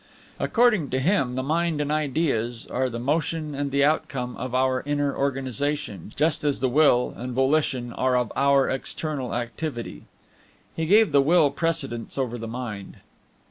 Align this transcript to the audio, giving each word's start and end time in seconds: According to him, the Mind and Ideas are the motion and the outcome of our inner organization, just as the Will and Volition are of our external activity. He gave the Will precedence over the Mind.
According 0.39 0.89
to 0.89 0.99
him, 0.99 1.35
the 1.35 1.43
Mind 1.43 1.79
and 1.79 1.91
Ideas 1.91 2.65
are 2.65 2.89
the 2.89 2.97
motion 2.97 3.53
and 3.53 3.69
the 3.69 3.85
outcome 3.85 4.35
of 4.35 4.55
our 4.55 4.81
inner 4.83 5.15
organization, 5.15 6.11
just 6.15 6.43
as 6.43 6.59
the 6.59 6.67
Will 6.69 7.13
and 7.15 7.33
Volition 7.33 7.93
are 7.93 8.17
of 8.17 8.31
our 8.35 8.67
external 8.67 9.35
activity. 9.35 10.05
He 10.75 10.87
gave 10.87 11.11
the 11.11 11.21
Will 11.21 11.51
precedence 11.51 12.17
over 12.17 12.39
the 12.39 12.47
Mind. 12.47 12.97